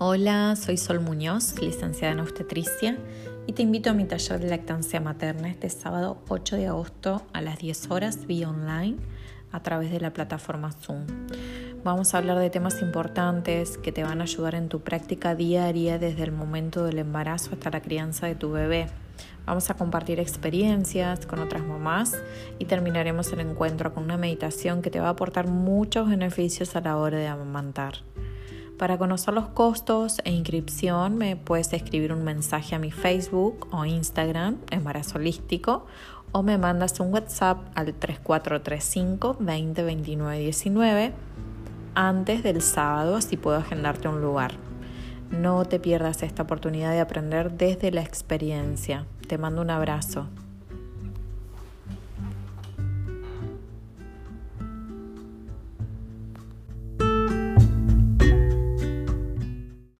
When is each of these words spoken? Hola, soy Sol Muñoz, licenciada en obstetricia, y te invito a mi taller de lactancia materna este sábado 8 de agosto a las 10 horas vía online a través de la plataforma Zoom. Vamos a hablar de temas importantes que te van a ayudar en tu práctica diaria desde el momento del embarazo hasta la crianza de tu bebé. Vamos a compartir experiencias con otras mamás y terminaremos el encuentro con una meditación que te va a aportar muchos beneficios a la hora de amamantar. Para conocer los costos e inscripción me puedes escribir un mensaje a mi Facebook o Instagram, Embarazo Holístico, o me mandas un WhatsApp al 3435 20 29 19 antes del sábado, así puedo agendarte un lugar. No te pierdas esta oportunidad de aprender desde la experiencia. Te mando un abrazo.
Hola, 0.00 0.54
soy 0.54 0.76
Sol 0.76 1.00
Muñoz, 1.00 1.60
licenciada 1.60 2.12
en 2.12 2.20
obstetricia, 2.20 2.96
y 3.48 3.52
te 3.54 3.64
invito 3.64 3.90
a 3.90 3.94
mi 3.94 4.04
taller 4.04 4.38
de 4.38 4.48
lactancia 4.48 5.00
materna 5.00 5.48
este 5.48 5.68
sábado 5.70 6.22
8 6.28 6.54
de 6.54 6.68
agosto 6.68 7.26
a 7.32 7.40
las 7.40 7.58
10 7.58 7.90
horas 7.90 8.24
vía 8.28 8.48
online 8.48 8.96
a 9.50 9.60
través 9.64 9.90
de 9.90 9.98
la 9.98 10.12
plataforma 10.12 10.70
Zoom. 10.70 11.04
Vamos 11.82 12.14
a 12.14 12.18
hablar 12.18 12.38
de 12.38 12.48
temas 12.48 12.80
importantes 12.80 13.76
que 13.76 13.90
te 13.90 14.04
van 14.04 14.20
a 14.20 14.22
ayudar 14.22 14.54
en 14.54 14.68
tu 14.68 14.82
práctica 14.82 15.34
diaria 15.34 15.98
desde 15.98 16.22
el 16.22 16.30
momento 16.30 16.84
del 16.84 17.00
embarazo 17.00 17.50
hasta 17.54 17.70
la 17.70 17.82
crianza 17.82 18.28
de 18.28 18.36
tu 18.36 18.52
bebé. 18.52 18.86
Vamos 19.46 19.68
a 19.68 19.74
compartir 19.74 20.20
experiencias 20.20 21.26
con 21.26 21.40
otras 21.40 21.64
mamás 21.64 22.16
y 22.60 22.66
terminaremos 22.66 23.32
el 23.32 23.40
encuentro 23.40 23.92
con 23.92 24.04
una 24.04 24.16
meditación 24.16 24.80
que 24.80 24.92
te 24.92 25.00
va 25.00 25.08
a 25.08 25.10
aportar 25.10 25.48
muchos 25.48 26.08
beneficios 26.08 26.76
a 26.76 26.82
la 26.82 26.96
hora 26.98 27.18
de 27.18 27.26
amamantar. 27.26 27.94
Para 28.78 28.96
conocer 28.96 29.34
los 29.34 29.48
costos 29.48 30.20
e 30.24 30.30
inscripción 30.30 31.16
me 31.16 31.34
puedes 31.34 31.72
escribir 31.72 32.12
un 32.12 32.22
mensaje 32.22 32.76
a 32.76 32.78
mi 32.78 32.92
Facebook 32.92 33.66
o 33.72 33.84
Instagram, 33.84 34.58
Embarazo 34.70 35.18
Holístico, 35.18 35.84
o 36.30 36.44
me 36.44 36.58
mandas 36.58 37.00
un 37.00 37.12
WhatsApp 37.12 37.58
al 37.74 37.92
3435 37.92 39.36
20 39.40 39.82
29 39.82 40.38
19 40.38 41.12
antes 41.96 42.44
del 42.44 42.62
sábado, 42.62 43.16
así 43.16 43.36
puedo 43.36 43.56
agendarte 43.56 44.06
un 44.06 44.20
lugar. 44.20 44.52
No 45.32 45.64
te 45.64 45.80
pierdas 45.80 46.22
esta 46.22 46.44
oportunidad 46.44 46.92
de 46.92 47.00
aprender 47.00 47.50
desde 47.50 47.90
la 47.90 48.02
experiencia. 48.02 49.06
Te 49.26 49.38
mando 49.38 49.60
un 49.60 49.70
abrazo. 49.70 50.28